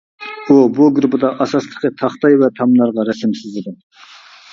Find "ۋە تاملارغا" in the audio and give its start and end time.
2.45-3.05